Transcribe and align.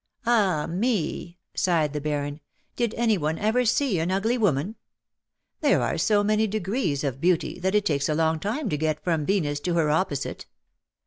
"Ah, 0.25 0.65
me/' 0.67 1.37
sighed 1.53 1.93
the 1.93 2.01
Baron," 2.01 2.39
did 2.75 2.95
any 2.95 3.19
one 3.19 3.37
ever 3.37 3.65
see 3.65 3.99
an 3.99 4.09
ugly 4.09 4.35
woman? 4.35 4.75
There 5.59 5.79
are 5.83 5.99
so 5.99 6.23
many 6.23 6.47
degrees 6.47 7.03
of 7.03 7.21
beauty 7.21 7.59
that 7.59 7.75
it 7.75 7.85
takes 7.85 8.09
a 8.09 8.15
long 8.15 8.39
time 8.39 8.67
to 8.69 8.77
get 8.77 9.03
from 9.03 9.27
Venus 9.27 9.59
to 9.59 9.75
her 9.75 9.91
opposite. 9.91 10.47